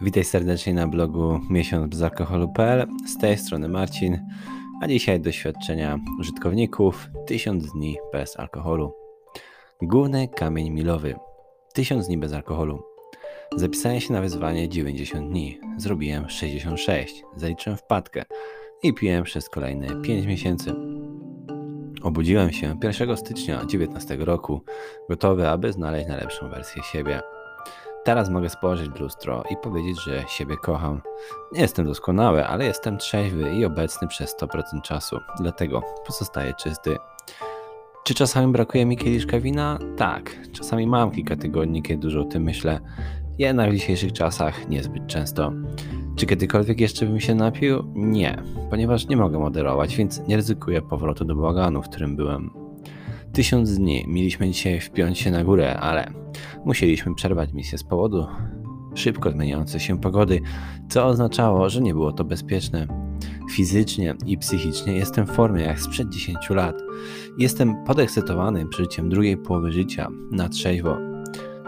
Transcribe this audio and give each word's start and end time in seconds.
Witaj 0.00 0.24
serdecznie 0.24 0.74
na 0.74 0.88
blogu 0.88 1.40
miesiąc 1.50 1.90
bez 1.90 2.02
alkoholu.pl. 2.02 2.86
Z 3.06 3.18
tej 3.18 3.38
strony 3.38 3.68
Marcin, 3.68 4.18
a 4.82 4.88
dzisiaj 4.88 5.20
doświadczenia 5.20 5.98
użytkowników 6.20 7.08
1000 7.26 7.72
dni 7.72 7.96
bez 8.12 8.38
alkoholu. 8.38 8.94
Główny 9.82 10.28
kamień 10.28 10.70
milowy. 10.70 11.14
1000 11.72 12.06
dni 12.06 12.18
bez 12.18 12.32
alkoholu. 12.32 12.82
Zapisałem 13.56 14.00
się 14.00 14.12
na 14.12 14.20
wyzwanie 14.20 14.68
90 14.68 15.30
dni. 15.30 15.60
Zrobiłem 15.76 16.28
66. 16.28 17.22
Zaliczyłem 17.36 17.76
wpadkę 17.76 18.24
i 18.82 18.94
piłem 18.94 19.24
przez 19.24 19.48
kolejne 19.48 20.02
5 20.02 20.26
miesięcy. 20.26 20.74
Obudziłem 22.02 22.52
się 22.52 22.76
1 22.82 23.16
stycznia 23.16 23.56
2019 23.56 24.16
roku, 24.16 24.60
gotowy, 25.08 25.48
aby 25.48 25.72
znaleźć 25.72 26.08
najlepszą 26.08 26.48
wersję 26.48 26.82
siebie. 26.82 27.20
Teraz 28.08 28.30
mogę 28.30 28.48
spojrzeć 28.48 28.90
w 28.90 29.00
lustro 29.00 29.42
i 29.50 29.56
powiedzieć, 29.56 30.04
że 30.04 30.24
siebie 30.28 30.56
kocham. 30.56 31.00
Nie 31.52 31.60
jestem 31.60 31.86
doskonały, 31.86 32.46
ale 32.46 32.64
jestem 32.64 32.98
trzeźwy 32.98 33.54
i 33.54 33.64
obecny 33.64 34.08
przez 34.08 34.36
100% 34.36 34.82
czasu, 34.82 35.18
dlatego 35.40 35.82
pozostaję 36.06 36.54
czysty. 36.54 36.96
Czy 38.04 38.14
czasami 38.14 38.52
brakuje 38.52 38.86
mi 38.86 38.96
kieliszka 38.96 39.40
wina? 39.40 39.78
Tak, 39.96 40.36
czasami 40.52 40.86
mam 40.86 41.10
kilka 41.10 41.36
tygodni, 41.36 41.82
kiedy 41.82 42.00
dużo 42.00 42.20
o 42.20 42.24
tym 42.24 42.42
myślę, 42.42 42.80
jednak 43.38 43.70
w 43.70 43.74
dzisiejszych 43.74 44.12
czasach 44.12 44.68
niezbyt 44.68 45.06
często. 45.06 45.52
Czy 46.16 46.26
kiedykolwiek 46.26 46.80
jeszcze 46.80 47.06
bym 47.06 47.20
się 47.20 47.34
napił? 47.34 47.92
Nie, 47.94 48.42
ponieważ 48.70 49.08
nie 49.08 49.16
mogę 49.16 49.38
moderować, 49.38 49.96
więc 49.96 50.28
nie 50.28 50.36
ryzykuję 50.36 50.82
powrotu 50.82 51.24
do 51.24 51.34
bałaganu, 51.34 51.82
w 51.82 51.88
którym 51.88 52.16
byłem. 52.16 52.50
Tysiąc 53.32 53.76
dni 53.76 54.04
mieliśmy 54.08 54.50
dzisiaj 54.50 54.80
wpiąć 54.80 55.18
się 55.18 55.30
na 55.30 55.44
górę, 55.44 55.80
ale 55.80 56.27
musieliśmy 56.64 57.14
przerwać 57.14 57.52
misję 57.52 57.78
z 57.78 57.84
powodu 57.84 58.26
szybko 58.98 59.30
zmieniającej 59.30 59.80
się 59.80 60.00
pogody, 60.00 60.40
co 60.88 61.06
oznaczało, 61.06 61.68
że 61.68 61.80
nie 61.80 61.94
było 61.94 62.12
to 62.12 62.24
bezpieczne. 62.24 62.86
Fizycznie 63.50 64.14
i 64.26 64.38
psychicznie 64.38 64.92
jestem 64.92 65.26
w 65.26 65.30
formie 65.30 65.62
jak 65.62 65.80
sprzed 65.80 66.08
10 66.08 66.50
lat. 66.50 66.82
Jestem 67.38 67.84
podekscytowany 67.84 68.66
przeżyciem 68.66 69.08
drugiej 69.08 69.36
połowy 69.36 69.72
życia 69.72 70.08
na 70.30 70.48
trzeźwo. 70.48 70.96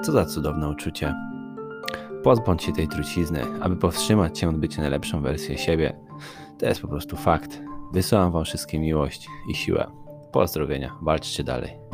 Co 0.02 0.12
za 0.12 0.24
cudowne 0.24 0.68
uczucie. 0.68 1.14
Pozbądź 2.22 2.62
się 2.62 2.72
tej 2.72 2.88
trucizny, 2.88 3.42
aby 3.60 3.76
powstrzymać 3.76 4.38
cię 4.38 4.48
od 4.48 4.56
bycia 4.56 4.82
najlepszą 4.82 5.22
wersją 5.22 5.56
siebie. 5.56 5.96
To 6.58 6.66
jest 6.66 6.80
po 6.80 6.88
prostu 6.88 7.16
fakt. 7.16 7.62
Wysyłam 7.92 8.32
wam 8.32 8.44
wszystkim 8.44 8.82
miłość 8.82 9.28
i 9.50 9.54
siłę. 9.54 9.86
Pozdrowienia, 10.32 10.96
walczcie 11.02 11.44
dalej. 11.44 11.89